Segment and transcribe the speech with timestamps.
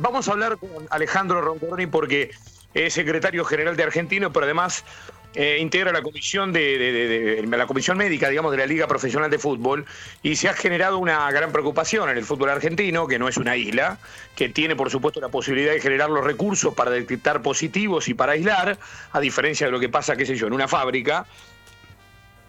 [0.00, 2.30] vamos a hablar con Alejandro Roncoroni porque
[2.74, 4.84] es secretario general de Argentino, pero además
[5.34, 9.84] eh, integra la comisión de, la comisión médica, digamos, de la Liga Profesional de Fútbol
[10.22, 13.56] y se ha generado una gran preocupación en el fútbol argentino, que no es una
[13.56, 13.98] isla,
[14.34, 18.32] que tiene por supuesto la posibilidad de generar los recursos para detectar positivos y para
[18.32, 18.78] aislar,
[19.12, 21.26] a diferencia de lo que pasa, qué sé yo, en una fábrica.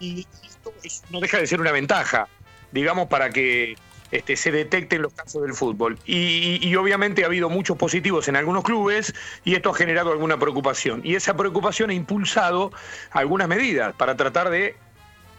[0.00, 0.72] Y esto
[1.10, 2.26] no deja de ser una ventaja,
[2.72, 3.76] digamos, para que
[4.12, 5.98] este, se detecten los casos del fútbol.
[6.06, 9.14] Y, obviamente ha habido muchos positivos en algunos clubes
[9.44, 11.00] y esto ha generado alguna preocupación.
[11.02, 12.72] Y esa preocupación ha impulsado
[13.10, 14.76] algunas medidas para tratar de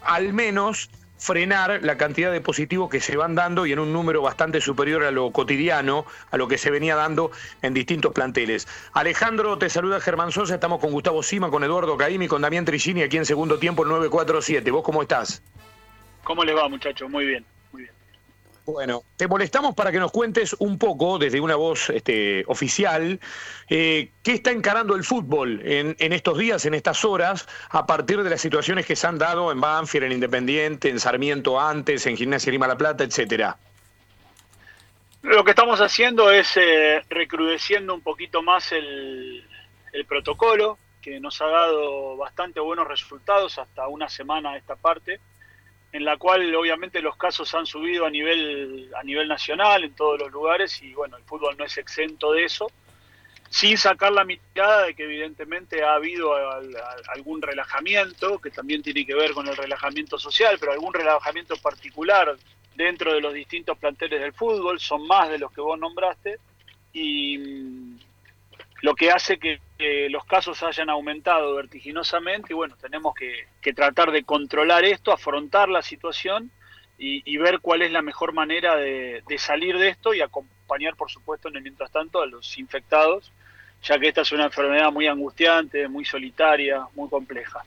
[0.02, 4.22] al menos frenar la cantidad de positivos que se van dando y en un número
[4.22, 7.32] bastante superior a lo cotidiano, a lo que se venía dando
[7.62, 8.68] en distintos planteles.
[8.94, 13.04] Alejandro, te saluda Germán Sosa, estamos con Gustavo Sima, con Eduardo Caimi, con Damián Trigini
[13.04, 14.70] aquí en segundo tiempo el 947.
[14.72, 15.42] ¿Vos cómo estás?
[16.24, 17.10] ¿Cómo les va, muchachos?
[17.10, 17.46] Muy bien.
[18.66, 23.20] Bueno, te molestamos para que nos cuentes un poco, desde una voz este, oficial,
[23.70, 28.30] eh, qué está encarando el fútbol en, estos días, en estas horas, a partir de
[28.30, 32.54] las situaciones que se han dado en Banfield, en Independiente, en Sarmiento antes, en Gimnasia
[32.54, 33.58] Lima La Plata, etcétera.
[35.24, 39.46] Lo que estamos haciendo es eh, recrudeciendo un poquito más el,
[39.92, 45.20] el protocolo, que nos ha dado bastante buenos resultados hasta una semana a esta parte
[45.94, 50.20] en la cual obviamente los casos han subido a nivel, a nivel nacional en todos
[50.20, 52.72] los lugares y bueno, el fútbol no es exento de eso,
[53.50, 56.34] sin sacar la mirada de que evidentemente ha habido
[57.14, 62.36] algún relajamiento, que también tiene que ver con el relajamiento social, pero algún relajamiento particular
[62.74, 66.40] dentro de los distintos planteles del fútbol, son más de los que vos nombraste,
[66.92, 67.38] y
[68.84, 69.60] lo que hace que,
[70.10, 75.82] los casos hayan aumentado vertiginosamente y bueno, tenemos que, tratar de controlar esto, afrontar la
[75.82, 76.52] situación
[76.98, 81.48] y, ver cuál es la mejor manera de, salir de esto y acompañar, por supuesto,
[81.48, 83.32] en el mientras tanto a los infectados,
[83.84, 87.64] ya que esta es una enfermedad muy angustiante, muy solitaria, muy compleja.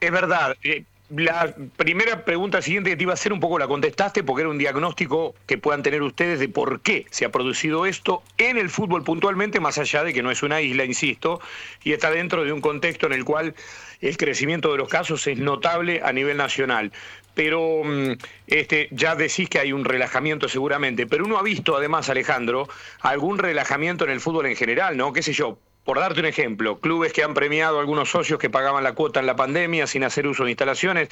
[0.00, 3.68] Es verdad, eh, la primera pregunta siguiente que te iba a hacer un poco la
[3.68, 7.86] contestaste porque era un diagnóstico que puedan tener ustedes de por qué se ha producido
[7.86, 11.40] esto en el fútbol puntualmente, más allá de que no es una isla, insisto,
[11.84, 13.54] y está dentro de un contexto en el cual
[14.00, 16.92] el crecimiento de los casos es notable a nivel nacional.
[17.34, 18.12] Pero mm,
[18.46, 22.68] este, ya decís que hay un relajamiento seguramente, pero uno ha visto además, Alejandro,
[23.00, 25.12] algún relajamiento en el fútbol en general, ¿no?
[25.12, 25.58] ¿Qué sé yo?
[25.86, 29.20] Por darte un ejemplo, clubes que han premiado a algunos socios que pagaban la cuota
[29.20, 31.08] en la pandemia sin hacer uso de instalaciones.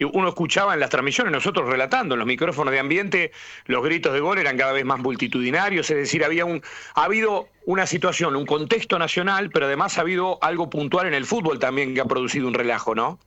[0.00, 3.32] Uno escuchaba en las transmisiones, nosotros relatando en los micrófonos de ambiente,
[3.64, 6.62] los gritos de gol eran cada vez más multitudinarios, es decir, había un,
[6.94, 11.24] ha habido una situación, un contexto nacional, pero además ha habido algo puntual en el
[11.24, 13.18] fútbol también que ha producido un relajo, ¿no?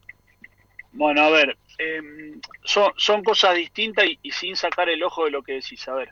[0.93, 5.31] Bueno, a ver, em, son, son cosas distintas y, y, sin sacar el ojo de
[5.31, 5.87] lo que decís.
[5.87, 6.09] A ver,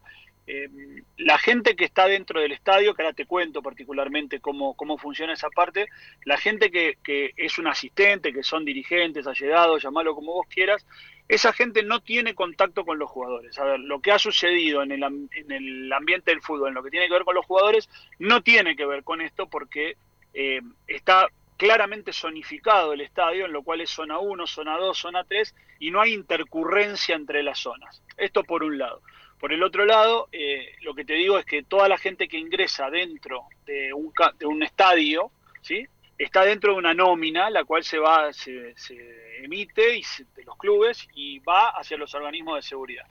[0.52, 4.98] Em, la gente que está dentro del estadio, que ahora te cuento particularmente cómo, cómo
[4.98, 5.90] funciona esa parte,
[6.26, 6.98] la gente que,
[7.38, 10.88] es un asistente, que son dirigentes, allegados, llamarlo como vos quieras,
[11.28, 13.60] esa gente no tiene contacto con los jugadores.
[13.60, 16.82] A ver, lo que ha sucedido en el, en el ambiente del fútbol, en lo
[16.82, 17.88] que tiene que ver con los jugadores,
[18.18, 19.98] no tiene que ver con esto porque
[20.34, 21.28] eh, está
[21.58, 25.92] claramente zonificado el estadio, en lo cual es zona 1, zona 2, zona 3, y
[25.92, 28.02] no hay intercurrencia entre las zonas.
[28.18, 29.04] Esto por un lado.
[29.40, 32.38] Por el otro lado, eh, lo que te digo es que toda la gente que
[32.38, 35.88] ingresa dentro de un, estadio, ¿sí?
[36.18, 38.76] está dentro de una nómina, la cual se va, se,
[39.42, 40.02] emite
[40.36, 43.06] de los clubes y va hacia los organismos de seguridad.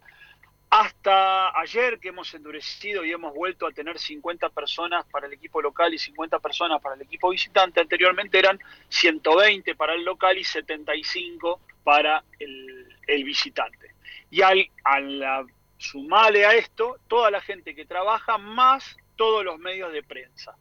[0.68, 5.62] Hasta ayer que hemos endurecido y hemos vuelto a tener 50 personas para el equipo
[5.62, 8.58] local y 50 personas para el equipo visitante, anteriormente eran
[8.90, 13.94] 120 para el local y 75 para el, visitante.
[14.30, 19.92] Y al, al sumale a esto toda la gente que trabaja más todos los medios
[19.92, 20.56] de prensa.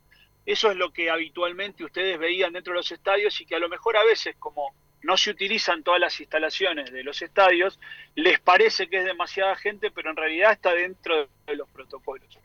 [0.45, 3.67] Eso es lo que habitualmente ustedes veían dentro de los estadios y que a lo
[3.67, 4.73] mejor a veces como
[5.03, 7.79] no se utilizan todas las instalaciones de los estadios,
[8.15, 12.39] les parece que es demasiada gente, pero en realidad está dentro de los protocolos.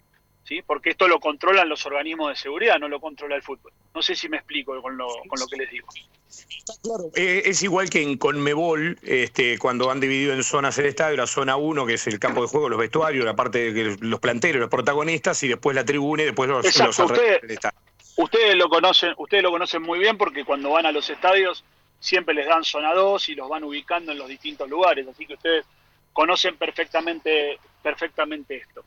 [0.53, 0.63] ¿Sí?
[0.67, 3.73] Porque esto lo controlan los organismos de seguridad, no lo controla el fútbol.
[3.95, 5.89] No sé si me explico con lo, con lo que les digo.
[7.15, 11.27] Eh, es igual que en Conmebol, este, cuando han dividido en zonas el estadio, la
[11.27, 14.61] zona 1, que es el campo de juego, los vestuarios, la parte de los planteros,
[14.61, 16.67] los protagonistas, y después la tribuna y después los,
[18.15, 21.65] Ustedes lo conocen, ustedes lo conocen muy bien porque cuando van a los estadios
[21.99, 25.33] siempre les dan zona 2 y los van ubicando en los distintos lugares, así que
[25.33, 25.65] ustedes
[26.13, 28.85] conocen perfectamente, perfectamente esto.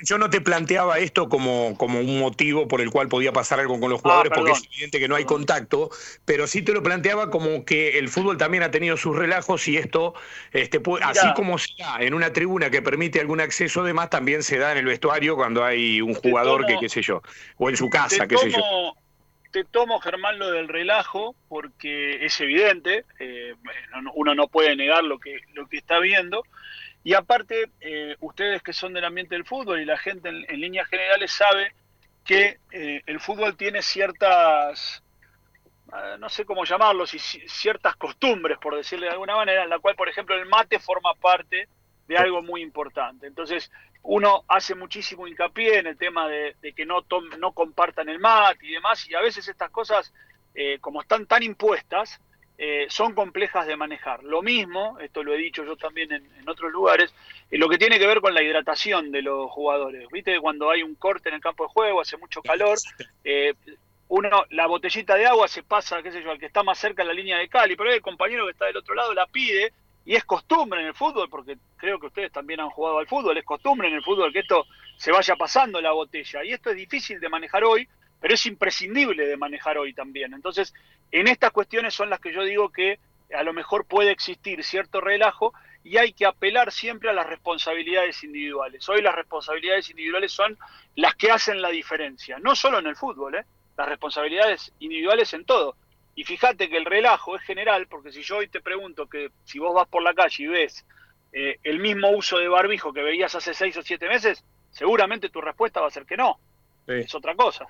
[0.00, 3.80] Yo, no te planteaba esto como, como un motivo por el cual podía pasar algo
[3.80, 5.90] con los ah, jugadores, porque es evidente que no hay contacto,
[6.24, 9.76] pero sí te lo planteaba como que el fútbol también ha tenido sus relajos y
[9.76, 10.14] esto,
[10.52, 14.42] este, así como se da en una tribuna que permite algún acceso de más, también
[14.42, 17.22] se da en el vestuario cuando hay un jugador que, qué sé yo,
[17.56, 18.94] o en su casa, qué sé yo.
[19.50, 23.54] te tomo, Germán, lo del relajo, porque es evidente, eh,
[24.14, 26.44] uno no puede negar lo que, lo que está viendo,
[27.04, 30.88] y aparte, eh, ustedes que son del ambiente del fútbol y la gente en, líneas
[30.88, 31.72] generales sabe
[32.24, 35.02] que eh, el fútbol tiene ciertas,
[36.18, 40.08] no sé cómo llamarlos, ciertas costumbres, por decirle de alguna manera, en la cual, por
[40.08, 41.68] ejemplo, el mate forma parte
[42.06, 43.26] de algo muy importante.
[43.26, 43.70] Entonces,
[44.02, 47.04] uno hace muchísimo hincapié en el tema de, que no,
[47.38, 50.12] no compartan el mate y demás, y a veces estas cosas,
[50.54, 52.20] eh, como están tan impuestas,
[52.58, 54.22] eh, son complejas de manejar.
[54.22, 57.14] Lo mismo, esto lo he dicho yo también en, otros lugares,
[57.50, 60.06] en lo que tiene que ver con la hidratación de los jugadores.
[60.10, 62.78] Viste, cuando hay un corte en el campo de juego, hace mucho calor,
[63.24, 63.54] eh,
[64.08, 67.02] uno, la botellita de agua se pasa, qué sé yo, al que está más cerca
[67.02, 69.72] de la línea de Cali, pero el compañero que está del otro lado la pide
[70.04, 73.38] y es costumbre en el fútbol, porque creo que ustedes también han jugado al fútbol,
[73.38, 74.66] es costumbre en el fútbol que esto
[74.96, 76.44] se vaya pasando la botella.
[76.44, 77.88] Y esto es difícil de manejar hoy,
[78.22, 80.32] pero es imprescindible de manejar hoy también.
[80.32, 80.72] Entonces,
[81.10, 83.00] en estas cuestiones son las que yo digo que
[83.34, 85.52] a lo mejor puede existir cierto relajo
[85.82, 88.88] y hay que apelar siempre a las responsabilidades individuales.
[88.88, 90.56] Hoy las responsabilidades individuales son
[90.94, 93.44] las que hacen la diferencia, no solo en el fútbol, ¿eh?
[93.76, 95.74] las responsabilidades individuales en todo.
[96.14, 99.58] Y fíjate que el relajo es general, porque si yo hoy te pregunto que si
[99.58, 100.86] vos vas por la calle y ves
[101.32, 105.40] eh, el mismo uso de barbijo que veías hace seis o siete meses, seguramente tu
[105.40, 106.38] respuesta va a ser que no.
[106.86, 107.66] Es otra cosa.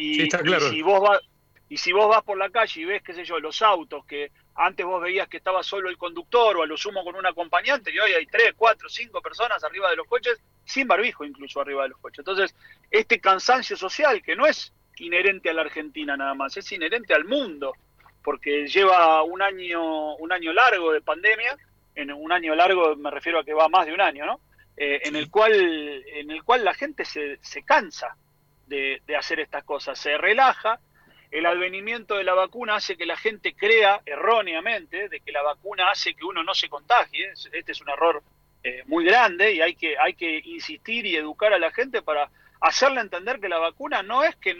[0.00, 1.20] Y, si vos vas,
[1.68, 4.30] y si vos vas por la calle y ves, qué sé yo, los autos que
[4.54, 7.92] antes vos veías que estaba solo el conductor o a lo sumo con un acompañante,
[7.92, 11.82] y hoy hay tres, cuatro, cinco personas arriba de los coches, sin barbijo incluso arriba
[11.82, 12.20] de los coches.
[12.20, 12.54] Entonces,
[12.92, 17.24] este cansancio social, que no es inherente a la Argentina nada más, es inherente al
[17.24, 17.72] mundo,
[18.22, 21.56] porque lleva un año, un año largo de pandemia,
[21.96, 24.38] en un año largo me refiero a que va más de un año, ¿no?
[24.76, 28.16] Eh, en el cual en el cual la gente se, se cansa
[28.68, 30.80] de, hacer estas cosas, se relaja.
[31.30, 35.90] El advenimiento de la vacuna hace que la gente crea erróneamente de que la vacuna
[35.90, 37.32] hace que uno no se contagie.
[37.52, 38.22] Este es un error
[38.62, 42.30] eh, muy grande y hay que, hay que insistir y educar a la gente para
[42.60, 44.56] hacerle entender que la vacuna no es que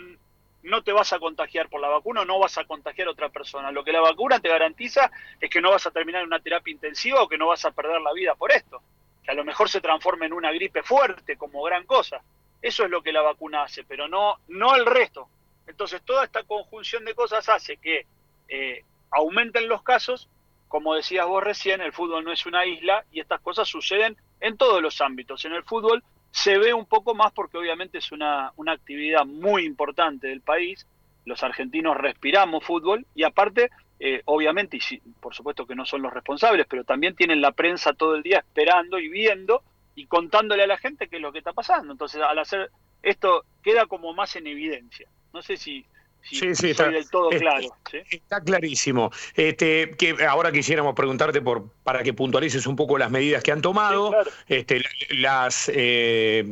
[0.62, 3.28] no te vas a contagiar por la vacuna o no vas a contagiar a otra
[3.28, 3.72] persona.
[3.72, 5.10] Lo que la vacuna te garantiza
[5.40, 7.70] es que no vas a terminar en una terapia intensiva o que no vas a
[7.70, 8.82] perder la vida por esto.
[9.22, 12.22] Que a lo mejor se transforme en una gripe fuerte como gran cosa.
[12.60, 15.28] Eso es lo que la vacuna hace, pero no, no el resto.
[15.66, 18.06] Entonces toda esta conjunción de cosas hace que
[18.48, 20.28] eh, aumenten los casos.
[20.66, 24.56] Como decías vos recién, el fútbol no es una isla y estas cosas suceden en
[24.56, 25.44] todos los ámbitos.
[25.44, 29.64] En el fútbol se ve un poco más porque obviamente es una, una actividad muy
[29.64, 30.86] importante del país,
[31.24, 33.70] los argentinos respiramos fútbol y aparte,
[34.00, 37.92] eh, obviamente, y por supuesto que no son los responsables, pero también tienen la prensa
[37.92, 39.62] todo el día esperando y viendo
[39.98, 41.92] y contándole a la gente qué es lo que está pasando.
[41.92, 42.70] Entonces, al hacer
[43.02, 45.08] esto, queda como más en evidencia.
[45.32, 45.84] No sé si,
[46.22, 47.68] sí, sí, está, del todo claro.
[48.08, 49.10] Está clarísimo.
[49.34, 53.60] Este, que ahora quisiéramos preguntarte por para que puntualices un poco las medidas que han
[53.60, 54.14] tomado,
[54.46, 56.44] este, las, eh,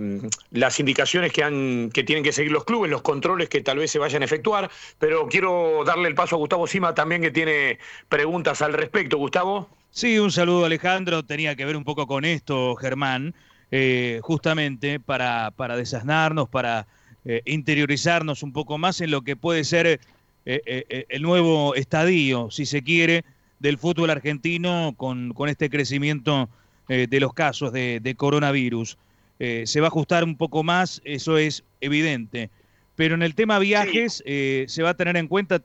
[0.50, 3.92] las indicaciones que, han, que tienen que seguir los clubes, los controles que tal vez
[3.92, 7.78] se vayan a efectuar, pero quiero darle el paso a Gustavo Sima también que tiene
[8.08, 9.18] preguntas al respecto.
[9.18, 9.68] Gustavo.
[9.96, 11.22] Sí, un saludo Alejandro.
[11.22, 13.34] Tenía que ver un poco con esto, Germán,
[13.70, 16.86] eh, justamente para, para desasnarnos, para
[17.24, 19.98] eh, interiorizarnos un poco más en lo que puede ser eh,
[20.44, 23.24] eh, el nuevo estadio, si se quiere,
[23.58, 26.50] del fútbol argentino con, con este crecimiento
[26.88, 28.98] de los casos de, coronavirus.
[29.38, 32.50] se va a ajustar un poco más, eso es evidente.
[32.96, 35.62] Pero en el tema viajes se va a tener en cuenta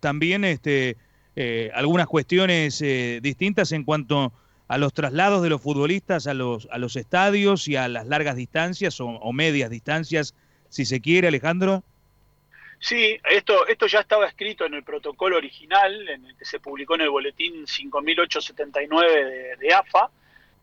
[0.00, 0.96] también este,
[1.74, 2.78] algunas cuestiones
[3.20, 4.32] distintas en cuanto
[4.68, 8.36] a los traslados de los futbolistas a los, a los estadios y a las largas
[8.36, 10.34] distancias o medias distancias
[10.68, 11.84] si se quiere, Alejandro?
[12.80, 16.96] Sí, esto, esto ya estaba escrito en el protocolo original, en el que se publicó
[16.96, 20.10] en el boletín 5879 de, de AFA.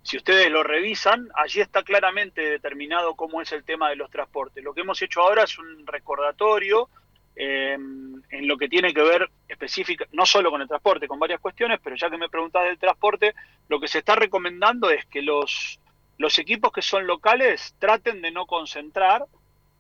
[0.03, 4.63] Si ustedes lo revisan, allí está claramente determinado cómo es el tema de los transportes.
[4.63, 6.89] Lo que hemos hecho ahora es un recordatorio
[7.35, 11.39] em, en lo que tiene que ver específica, no solo con el transporte, con varias
[11.39, 13.33] cuestiones, pero ya que me preguntás del transporte,
[13.67, 15.79] lo que se está recomendando es que los,
[16.17, 19.25] los equipos que son locales traten de no concentrar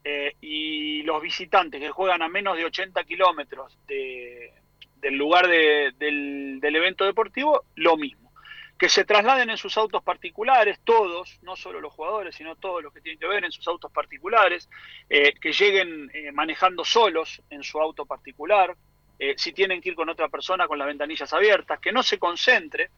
[0.03, 7.05] eh, y los visitantes que juegan a menos de 80 kilómetros del lugar del, evento
[7.05, 8.20] deportivo, lo mismo.
[8.81, 12.91] Que se trasladen en sus autos particulares, todos, no solo los jugadores, sino todos los
[12.91, 14.67] que tienen que ver en sus autos particulares,
[15.07, 18.75] eh, que lleguen eh, manejando solos en su auto particular,
[19.19, 22.17] eh, si tienen que ir con otra persona con las ventanillas abiertas, que no se
[22.17, 22.89] concentre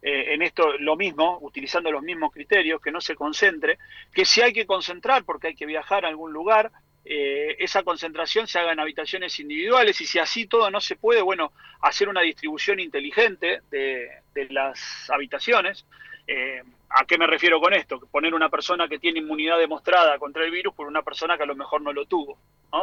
[0.00, 3.76] en esto lo mismo, utilizando los mismos criterios, que no se concentre,
[4.14, 6.70] que si hay que concentrar porque hay que viajar a algún lugar,
[7.08, 11.22] eh, esa concentración se haga en habitaciones individuales y si así todo no se puede,
[11.22, 14.10] bueno, hacer una distribución inteligente de,
[14.50, 15.86] las habitaciones.
[16.26, 18.00] Eh, ¿A qué me refiero con esto?
[18.10, 21.46] Poner una persona que tiene inmunidad demostrada contra el virus por una persona que a
[21.46, 22.38] lo mejor no lo tuvo,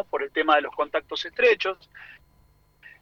[0.10, 1.90] por el tema de los contactos estrechos.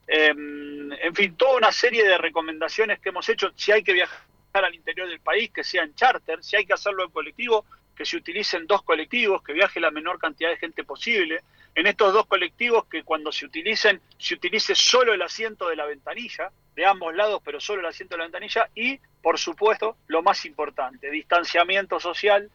[0.07, 3.51] Em, en fin, toda una serie de recomendaciones que hemos hecho.
[3.55, 4.19] Si hay que viajar
[4.53, 7.65] al interior del país, que sea en charter, si hay que hacerlo en colectivo,
[8.01, 11.43] que se utilicen dos colectivos, que viaje la menor cantidad de gente posible.
[11.75, 15.85] En estos dos colectivos que cuando se utilicen, se utilice solo el asiento de la
[15.85, 18.67] ventanilla, de ambos lados, pero solo el asiento de la ventanilla.
[18.73, 22.49] Y, por supuesto, lo más importante, distanciamiento social,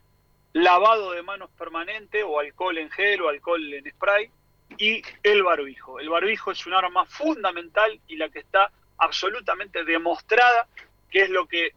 [0.53, 4.29] lavado de manos permanente o alcohol en gel o alcohol en spray
[4.79, 6.00] y el barbijo.
[6.00, 10.67] El barbijo es un arma fundamental y la que está absolutamente demostrada
[11.09, 11.71] que es lo que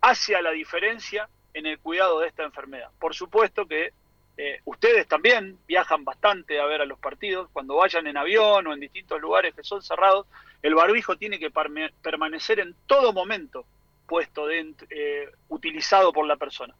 [0.00, 2.90] hace a la diferencia en el cuidado de esta enfermedad.
[2.98, 3.92] Por supuesto que
[4.36, 8.74] eh, ustedes también viajan bastante a ver a los partidos, cuando vayan en avión o
[8.74, 10.26] en distintos lugares que son cerrados,
[10.60, 13.64] el barbijo tiene que permanecer en todo momento
[14.06, 16.74] puesto, dentro, eh, utilizado por la persona,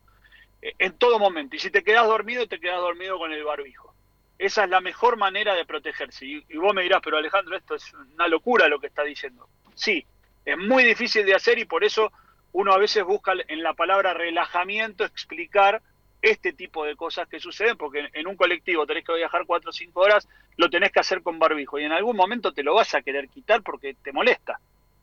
[0.61, 1.56] eh, en todo momento.
[1.56, 3.95] Y si te quedas dormido, te quedas dormido con el barbijo.
[4.38, 6.26] Esa es la mejor manera de protegerse.
[6.26, 9.49] Y, y vos me dirás, pero Alejandro, esto es una locura lo que está diciendo.
[9.75, 10.06] Sí,
[10.45, 12.12] es muy difícil de hacer y por eso
[12.56, 15.82] uno a veces busca en la palabra relajamiento explicar
[16.22, 19.72] este tipo de cosas que suceden, porque en un colectivo tenés que viajar cuatro o
[19.75, 22.94] cinco horas, lo tenés que hacer con barbijo y en algún momento te lo vas
[22.94, 24.58] a querer quitar porque te molesta.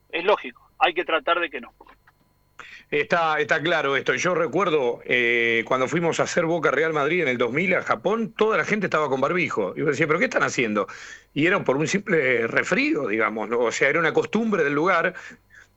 [0.10, 1.72] Es lógico, hay que tratar de que no.
[2.90, 4.16] Está, está claro esto.
[4.16, 8.34] Yo recuerdo eh, cuando fuimos a hacer Boca Real Madrid en el 2000 a Japón,
[8.36, 9.74] toda la gente estaba con barbijo.
[9.76, 10.88] Y yo decía, ¿pero qué están haciendo?
[11.36, 13.50] Y era por un simple refrío, digamos.
[13.52, 15.14] O sea, era una costumbre del lugar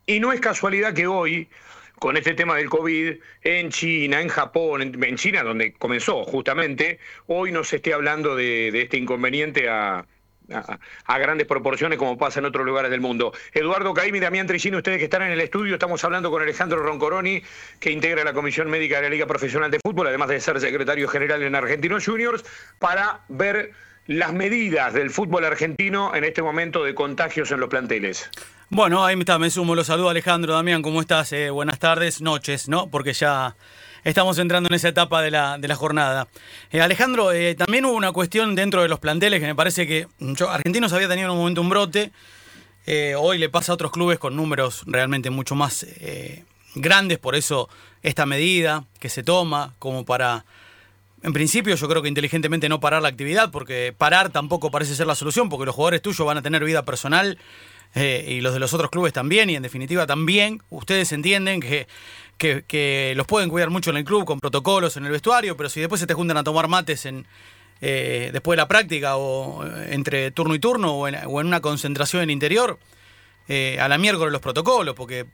[0.06, 1.48] y no es casualidad que hoy,
[1.98, 7.50] con este tema del COVID, en China, en Japón, en, China, donde comenzó justamente, hoy
[7.50, 10.06] no se esté hablando de, este inconveniente a,
[11.08, 13.32] grandes proporciones como pasa en otros lugares del mundo.
[13.52, 16.78] Eduardo Caim y Damián Tricini, ustedes que están en el estudio, estamos hablando con Alejandro
[16.78, 17.42] Roncoroni,
[17.80, 21.08] que integra la Comisión Médica de la Liga Profesional de Fútbol, además de ser secretario
[21.08, 22.44] general en Argentinos Juniors,
[22.78, 23.72] para ver
[24.06, 28.30] las medidas del fútbol argentino en este momento de contagios en los planteles.
[28.68, 31.32] Bueno, ahí está, me sumo, los saludo Alejandro, Damián, ¿cómo estás?
[31.32, 32.88] Eh, buenas tardes, noches, ¿no?
[32.88, 33.54] Porque ya
[34.02, 36.26] estamos entrando en esa etapa de la, de la jornada.
[36.72, 40.08] Eh, Alejandro, eh, también hubo una cuestión dentro de los planteles que me parece que
[40.18, 42.10] yo, Argentinos había tenido en un momento un brote,
[43.16, 45.86] hoy le pasa a otros clubes con números realmente mucho más
[46.74, 47.68] grandes, por eso
[48.02, 50.44] esta medida que se toma como para...
[51.22, 55.06] En principio yo creo que inteligentemente no parar la actividad, porque parar tampoco parece ser
[55.06, 57.38] la solución, porque los jugadores tuyos van a tener vida personal
[57.94, 61.86] eh, y los de los otros clubes también, y en definitiva también, ustedes entienden que,
[62.38, 65.80] que, los pueden cuidar mucho en el club con protocolos en el vestuario, pero si
[65.80, 67.26] después se te juntan a tomar mates en,
[67.80, 72.22] eh, después de la práctica o eh, entre turno y turno o en, una concentración
[72.22, 72.78] en interior,
[73.48, 75.24] a la miércoles los protocolos, porque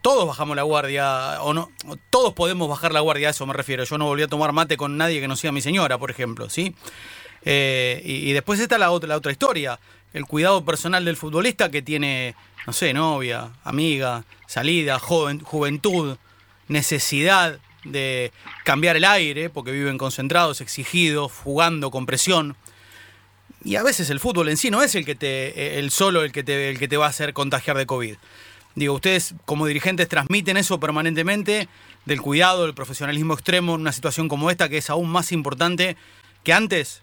[0.00, 1.70] todos bajamos la guardia, o no,
[2.10, 3.84] todos podemos bajar la guardia, a eso me refiero.
[3.84, 6.48] Yo no volví a tomar mate con nadie que no sea mi señora, por ejemplo,
[6.48, 6.74] ¿sí?
[7.44, 9.78] Y, y, después está la otra, la otra historia
[10.12, 12.34] el cuidado personal del futbolista que tiene,
[12.66, 16.16] no sé, novia, amiga, salida, joven, juventud,
[16.68, 18.32] necesidad de
[18.64, 22.56] cambiar el aire, porque viven concentrados, exigidos, jugando con presión.
[23.64, 26.32] Y a veces el fútbol en sí no es el que te, el solo el
[26.32, 28.16] que el que te va a hacer contagiar de COVID.
[28.74, 31.68] Digo, ustedes como dirigentes transmiten eso permanentemente
[32.06, 35.96] del cuidado, del profesionalismo extremo en una situación como esta que es aún más importante
[36.42, 37.02] que antes.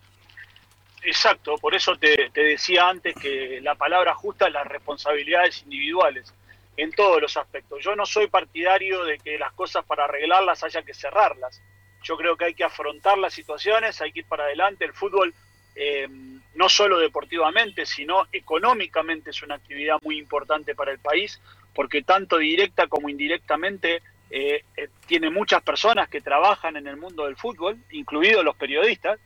[1.03, 6.33] Exacto, por eso te, decía antes que la palabra justa es las responsabilidades individuales
[6.75, 7.83] en todos los aspectos.
[7.83, 11.61] Yo no soy partidario de que las cosas para arreglarlas haya que cerrarlas.
[12.03, 14.85] Yo creo que hay que afrontar las situaciones, hay que ir para adelante.
[14.85, 15.33] El fútbol,
[15.75, 16.07] eh,
[16.55, 21.41] no solo deportivamente, sino económicamente es una actividad muy importante para el país,
[21.73, 27.25] porque tanto directa como indirectamente eh, eh, tiene muchas personas que trabajan en el mundo
[27.25, 29.19] del fútbol, incluidos los periodistas,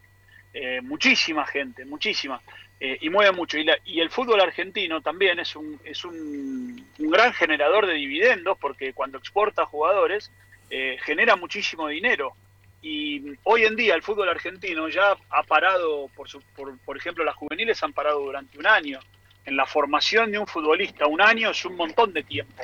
[0.54, 2.40] eh, muchísima gente, muchísima,
[2.80, 3.58] eh, y mueve mucho.
[3.58, 8.94] Y, y, el fútbol argentino también es, un, es un, gran generador de dividendos porque
[8.94, 10.32] cuando exporta jugadores
[10.70, 12.34] eh, genera muchísimo dinero.
[12.82, 17.36] Y hoy en día el fútbol argentino ya ha parado, por, por, por ejemplo, las
[17.36, 19.00] juveniles han parado durante un año.
[19.46, 22.64] En la formación de un futbolista, un año es un montón de tiempo.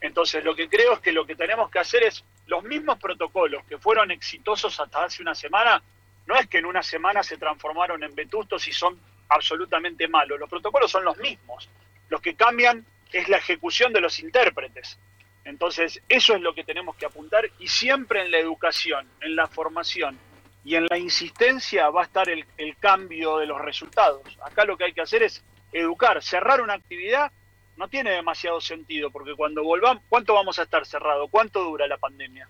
[0.00, 3.64] Entonces, lo que creo es que lo que tenemos que hacer es los mismos protocolos
[3.64, 5.82] que fueron exitosos hasta hace una semana,
[6.28, 10.38] no es que en una semana se transformaron en vetustos y son absolutamente malos.
[10.38, 11.70] Los protocolos son los mismos.
[12.10, 14.98] Los que cambian es la ejecución de los intérpretes.
[15.44, 19.46] Entonces, eso es lo que tenemos que apuntar y siempre en la educación, en la
[19.46, 20.18] formación
[20.64, 22.44] y en la insistencia va a estar el,
[22.78, 24.20] cambio de los resultados.
[24.44, 25.42] Acá lo que hay que hacer es
[25.72, 27.32] educar, cerrar una actividad
[27.78, 31.28] no tiene demasiado sentido, porque cuando volvamos, ¿cuánto vamos a estar cerrado?
[31.28, 32.46] ¿Cuánto dura la pandemia?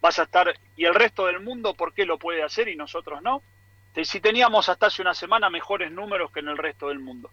[0.00, 3.20] Vas a estar, y el resto del mundo, ¿por qué lo puede hacer y nosotros
[3.22, 3.42] no?
[4.04, 7.30] Si teníamos hasta hace una semana mejores números que en el resto del mundo.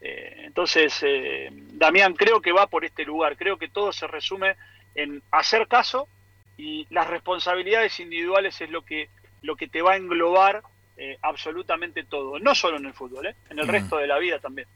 [0.00, 4.56] Eh, entonces, eh, Damián, creo que va por este lugar, creo que todo se resume
[4.94, 6.08] en hacer caso
[6.56, 9.08] y las responsabilidades individuales es lo que,
[9.42, 10.62] lo que te va a englobar
[10.96, 13.70] eh, absolutamente todo, no solo en el fútbol, en el mm.
[13.70, 14.66] resto de la vida también.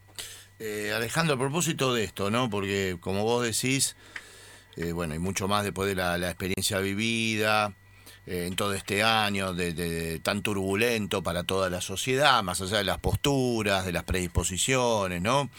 [0.59, 2.49] Eh, Alejandro, a propósito de esto, ¿no?
[2.49, 3.97] Porque como vos decís,
[4.75, 7.73] eh, bueno, hay mucho más después de la, experiencia vivida
[8.25, 12.83] eh, en todo este año, de, tan turbulento para toda la sociedad, más allá de
[12.83, 15.49] las posturas, de las predisposiciones, ¿no?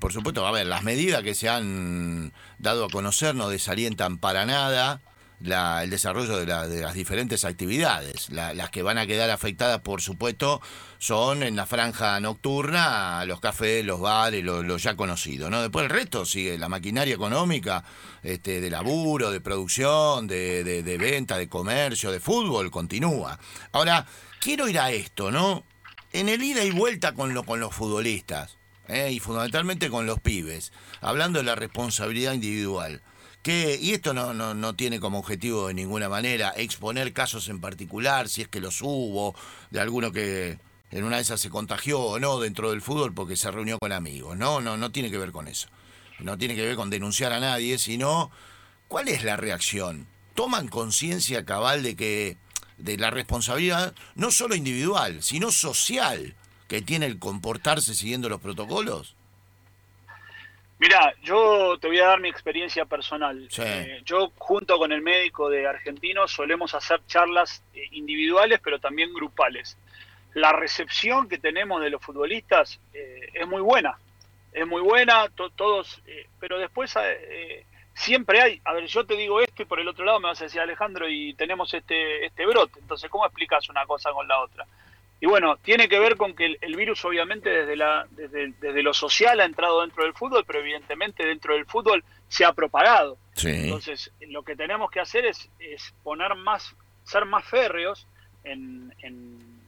[0.00, 4.46] por supuesto, a ver, las medidas que se han dado a conocer no desalientan para
[4.46, 5.02] nada
[5.40, 8.28] el desarrollo de, las diferentes actividades.
[8.30, 10.60] las que van a quedar afectadas, por supuesto,
[10.98, 15.50] son en la franja nocturna los cafés, los bares, los ya conocidos.
[15.50, 15.62] ¿no?
[15.62, 17.84] Después el resto sigue la maquinaria económica
[18.22, 23.38] este, de laburo, de producción, de, venta, de comercio, de fútbol, continúa.
[23.72, 24.06] Ahora,
[24.40, 25.64] quiero ir a esto, ¿no?
[26.12, 28.56] En el ida y vuelta con, lo, con los futbolistas,
[28.88, 29.12] ¿eh?
[29.12, 33.02] y fundamentalmente con los pibes, hablando de la responsabilidad individual
[33.48, 38.28] y esto no, no, no, tiene como objetivo de ninguna manera exponer casos en particular,
[38.28, 39.34] si es que los hubo,
[39.70, 40.58] de alguno que
[40.90, 43.92] en una de esas se contagió o no dentro del fútbol porque se reunió con
[43.92, 44.36] amigos.
[44.36, 45.68] No, no, no tiene que ver con eso.
[46.18, 48.30] No tiene que ver con denunciar a nadie, sino
[48.88, 50.06] cuál es la reacción.
[50.34, 52.36] ¿Toman conciencia cabal de que
[52.76, 56.34] de la responsabilidad no solo individual, sino social
[56.68, 59.16] que tiene el comportarse siguiendo los protocolos?
[60.78, 63.48] Mira, yo te voy a dar mi experiencia personal.
[63.58, 69.12] Eh, yo junto con el médico de Argentino solemos hacer charlas eh, individuales, pero también
[69.12, 69.76] grupales.
[70.34, 73.98] La recepción que tenemos de los futbolistas eh, es muy buena,
[74.52, 75.26] es muy buena,
[75.56, 76.00] todos,
[76.38, 76.94] pero después
[77.94, 80.40] siempre hay, a ver, yo te digo esto y por el otro lado me vas
[80.40, 84.38] a decir Alejandro y tenemos este, este brote, entonces ¿cómo explicas una cosa con la
[84.40, 84.66] otra?
[85.20, 88.94] Y bueno, tiene que ver con que el, virus obviamente desde, la, desde, desde, lo
[88.94, 93.18] social ha entrado dentro del fútbol, pero evidentemente dentro del fútbol se ha propagado.
[93.42, 98.06] Entonces, lo que tenemos que hacer es, es poner más, ser más férreos
[98.44, 99.58] en, en,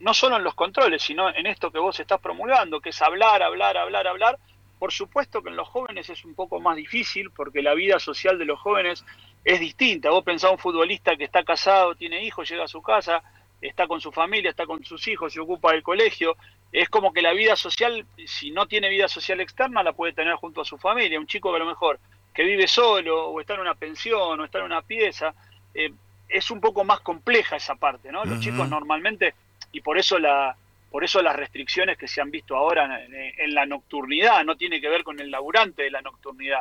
[0.00, 3.42] no solo en los controles, sino en esto que vos estás promulgando, que es hablar,
[3.42, 4.38] hablar, hablar, hablar.
[4.78, 8.38] Por supuesto que en los jóvenes es un poco más difícil porque la vida social
[8.38, 9.04] de los jóvenes
[9.44, 10.10] es distinta.
[10.10, 13.22] Vos pensás un futbolista que está casado, tiene hijos, llega a su casa,
[13.68, 16.36] está con su familia, está con sus hijos, se ocupa del colegio.
[16.70, 20.34] Es como que la vida social, si no tiene vida social externa, la puede tener
[20.34, 21.18] junto a su familia.
[21.18, 21.98] Un chico que a lo mejor
[22.32, 25.34] que vive solo o está en una pensión o está en una pieza,
[25.72, 25.92] eh,
[26.28, 28.24] es un poco más compleja esa parte, ¿no?
[28.24, 29.34] Los chicos normalmente,
[29.72, 30.56] y por eso la
[30.90, 34.88] por eso las restricciones que se han visto ahora en, la nocturnidad, no tiene que
[34.88, 36.60] ver con el laburante de la nocturnidad,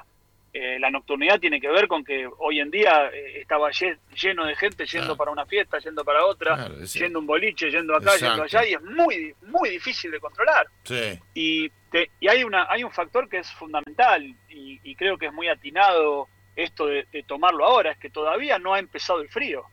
[0.55, 4.55] eh, la nocturnidad tiene que ver con que hoy en día eh, estaba lleno de
[4.55, 8.63] gente yendo para una fiesta, yendo para otra, yendo un boliche, yendo acá, yendo allá,
[8.63, 10.67] y es muy, muy difícil de controlar.
[11.33, 11.71] Y,
[12.19, 16.27] y hay, una, hay un factor que es fundamental y, creo que es muy atinado
[16.55, 19.65] esto de, tomarlo ahora, es que todavía no ha empezado el frío.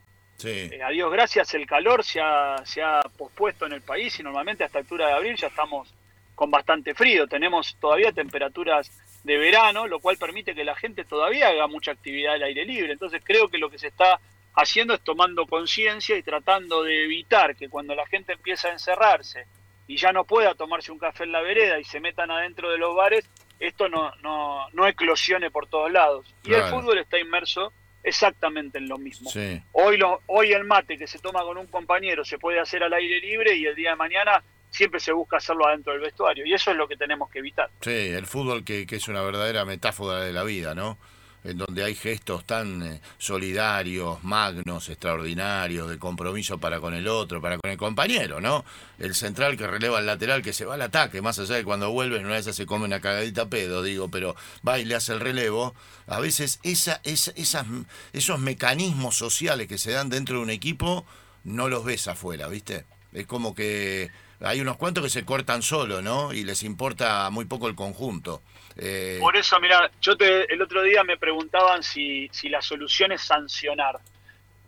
[0.42, 4.22] Eh, a Dios gracias, el calor se ha, se ha pospuesto en el país y
[4.22, 5.94] normalmente a esta altura de abril ya estamos
[6.34, 7.26] con bastante frío.
[7.26, 8.90] Tenemos todavía temperaturas
[9.24, 12.92] de verano, lo cual permite que la gente todavía haga mucha actividad al aire libre.
[12.92, 14.20] Entonces creo que lo que se está
[14.54, 19.46] haciendo es tomando conciencia y tratando de evitar que cuando la gente empieza a encerrarse
[19.87, 22.78] y ya no pueda tomarse un café en la vereda y se metan adentro de
[22.78, 23.28] los bares,
[23.59, 26.26] esto no, no, no eclosione por todos lados.
[26.44, 29.30] Y el fútbol está inmerso exactamente en lo mismo.
[29.72, 32.92] Hoy, lo, hoy el mate que se toma con un compañero se puede hacer al
[32.94, 36.54] aire libre y el día de mañana siempre se busca hacerlo adentro del vestuario y
[36.54, 37.70] eso es lo que tenemos que evitar.
[37.80, 40.96] Sí, el fútbol que, que es una verdadera metáfora de la vida, ¿no?
[41.42, 47.40] En donde hay gestos tan eh, solidarios, magnos, extraordinarios, de compromiso para con el otro,
[47.40, 48.62] para con el compañero, ¿no?
[48.98, 51.90] El central que releva al lateral, que se va al ataque, más allá de cuando
[51.90, 54.37] vuelve, una vez se come una cagadita pedo, digo, pero
[54.68, 55.74] va y le hace el relevo.
[56.06, 57.66] A veces esa, esa, esas,
[58.12, 61.06] esos mecanismos sociales que se dan dentro de un equipo
[61.44, 62.85] no los ves afuera, ¿viste?
[63.14, 64.11] Es como que
[64.42, 66.33] hay unos cuantos que se cortan solo, ¿no?
[66.33, 68.42] Y les importa muy poco el conjunto.
[68.76, 73.12] Eh, Por eso, mira, yo te, el otro día me preguntaban si, si la solución
[73.12, 73.98] es sancionar.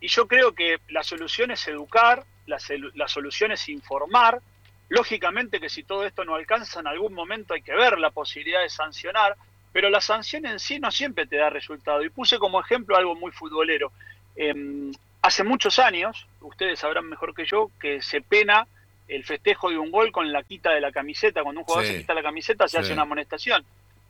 [0.01, 2.59] Y yo creo que la solución es educar, la,
[2.95, 4.41] la solución es informar.
[4.89, 8.61] Lógicamente que si todo esto no alcanza, en algún momento hay que ver la posibilidad
[8.61, 9.37] de sancionar,
[9.73, 12.03] pero la sanción en sí no siempre te da resultado.
[12.03, 13.91] Y puse como ejemplo algo muy futbolero.
[14.37, 18.67] Em, hace muchos años, ustedes sabrán mejor que yo, que se pena
[19.09, 21.43] el festejo de un gol con la quita de la camiseta.
[21.43, 23.65] Cuando un jugador se quita la camiseta se hace una amonestación.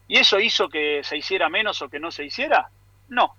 [0.09, 2.69] ¿Y eso hizo que se hiciera menos o que no se hiciera?
[3.09, 3.35] No.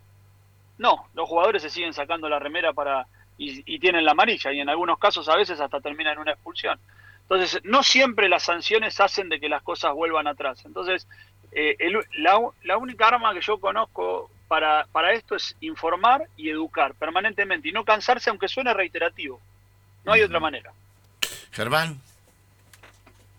[0.77, 3.05] No, los jugadores se siguen sacando la remera para
[3.37, 6.31] y, y tienen la amarilla y en algunos casos a veces hasta terminan en una
[6.31, 6.79] expulsión.
[7.23, 10.63] Entonces, no siempre las sanciones hacen de que las cosas vuelvan atrás.
[10.65, 11.07] Entonces,
[11.51, 11.77] eh,
[12.17, 17.71] la, única arma que yo conozco para, para esto es informar y educar permanentemente y
[17.71, 19.39] no cansarse aunque suene reiterativo.
[20.03, 20.71] No hay otra manera.
[21.53, 22.01] Germán.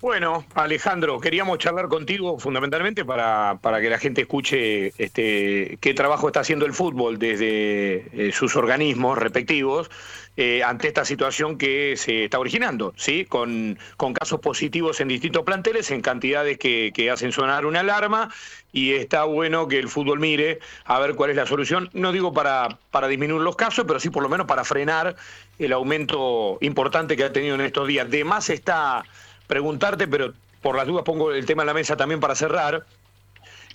[0.04, 6.26] Bueno, Alejandro, queríamos charlar contigo fundamentalmente para, para que la gente escuche este, qué trabajo
[6.26, 9.90] está haciendo el fútbol desde eh, sus organismos respectivos
[10.36, 13.24] eh, ante esta situación que se está originando, ¿sí?
[13.24, 18.28] Con, con casos positivos en distintos planteles, en cantidades que, hacen sonar una alarma,
[18.72, 21.88] y está bueno que el fútbol mire a ver cuál es la solución.
[21.94, 25.16] No digo para, para disminuir los casos, pero sí por lo menos para frenar
[25.58, 28.10] el aumento importante que ha tenido en estos días.
[28.10, 29.04] De más está
[29.46, 32.84] preguntarte, pero por las dudas pongo el tema en la mesa también para cerrar.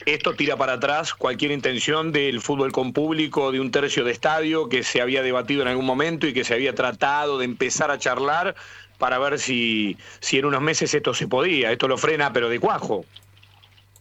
[0.05, 4.69] Esto tira para atrás cualquier intención del fútbol con público de un tercio de estadio
[4.69, 7.99] que se había debatido en algún momento y que se había tratado de empezar a
[7.99, 8.55] charlar
[8.97, 11.71] para ver si, si en unos meses esto se podía.
[11.71, 13.05] Esto lo frena, pero de cuajo.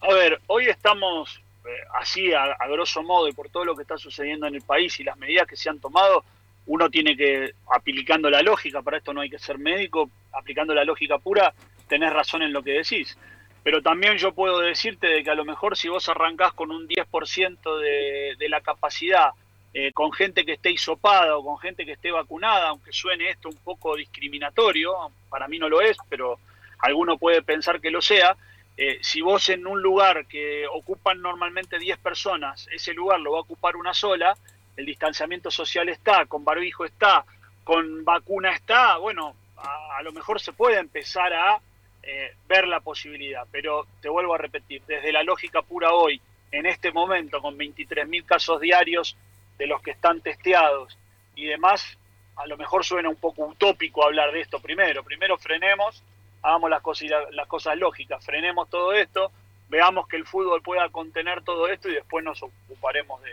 [0.00, 3.82] A ver, hoy estamos eh, así, a, a, grosso modo, y por todo lo que
[3.82, 6.24] está sucediendo en el país y las medidas que se han tomado,
[6.68, 10.84] uno tiene que, aplicando la lógica, para esto no hay que ser médico, aplicando la
[10.84, 11.52] lógica pura,
[11.88, 13.18] tenés razón en lo que decís.
[13.62, 16.86] Pero también yo puedo decirte de que a lo mejor si vos arrancás con un
[16.86, 19.30] 10% de, de la capacidad,
[19.72, 23.48] eh, con gente que esté hisopada o con gente que esté vacunada, aunque suene esto
[23.48, 24.94] un poco discriminatorio,
[25.30, 26.38] para mí no lo es, pero
[26.80, 28.36] alguno puede pensar que lo sea,
[28.76, 33.38] eh, si vos en un lugar que ocupan normalmente 10 personas, ese lugar lo va
[33.38, 34.36] a ocupar una sola,
[34.78, 37.24] el distanciamiento social está, con barbijo está,
[37.64, 41.60] con vacuna está, bueno, a, lo mejor se puede empezar a
[42.04, 46.20] eh, ver la posibilidad, pero te vuelvo a repetir, desde la lógica pura hoy,
[46.52, 49.16] en este momento, con 23.000 casos diarios
[49.58, 50.96] de los que están testeados
[51.34, 51.98] y demás,
[52.36, 55.02] a lo mejor suena un poco utópico hablar de esto primero.
[55.02, 56.04] Primero frenemos,
[56.40, 59.32] hagamos las cosas, las cosas lógicas, frenemos todo esto,
[59.68, 63.32] veamos que el fútbol pueda contener todo esto y después nos ocuparemos de,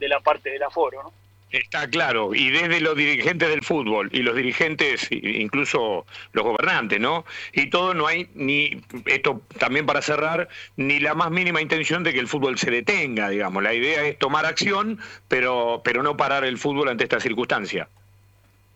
[0.00, 1.12] de la parte del aforo, ¿no?
[1.50, 7.24] Está claro, y desde los dirigentes del fútbol y los dirigentes, incluso los gobernantes, ¿no?
[7.52, 12.12] Y todo no hay ni, esto también para cerrar, ni la más mínima intención de
[12.12, 13.64] que el fútbol se detenga, digamos.
[13.64, 17.88] La idea es tomar acción, pero, pero no parar el fútbol ante esta circunstancia.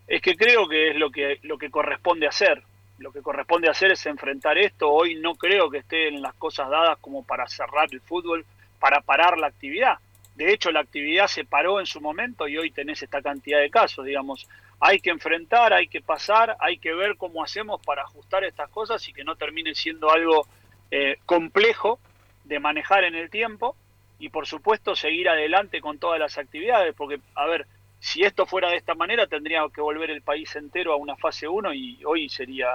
[0.08, 2.60] Es que creo que es lo que, lo que corresponde hacer.
[2.98, 4.90] Lo que corresponde hacer es enfrentar esto.
[4.90, 8.44] Hoy no creo que estén las cosas dadas como para cerrar el fútbol,
[8.80, 9.98] para parar la actividad
[10.34, 13.70] de hecho, la actividad se paró en su momento y hoy tenés esta cantidad de
[13.70, 14.48] casos, digamos.
[14.80, 19.06] Hay que enfrentar, hay que pasar, hay que ver cómo hacemos para ajustar estas cosas
[19.08, 20.46] y que no termine siendo algo
[20.90, 22.00] eh, complejo
[22.44, 23.76] de manejar en el tiempo
[24.18, 27.66] y por supuesto seguir adelante con todas las actividades, porque, a ver,
[28.00, 31.46] si esto fuera de esta manera tendría que volver el país entero a una fase
[31.46, 32.68] 1 y hoy sería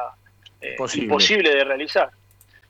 [0.61, 2.09] eh, imposible de realizar.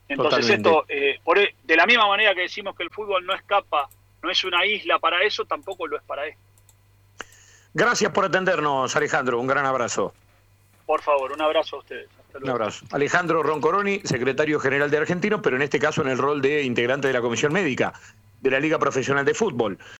[0.08, 3.34] Entonces esto, eh, por, e, de la misma manera que decimos que el fútbol no
[3.34, 3.88] escapa
[4.22, 6.42] no es una isla para eso, tampoco lo es para esto.
[7.74, 9.40] Gracias por atendernos, Alejandro.
[9.40, 10.14] Un gran abrazo.
[10.86, 12.10] Por favor, un abrazo a ustedes.
[12.42, 12.86] Un abrazo.
[12.92, 17.08] Alejandro Roncoroni, secretario general de Argentinos, pero en este caso en el rol de integrante
[17.08, 17.94] de la Comisión Médica
[18.42, 19.78] de la Liga Profesional de Fútbol.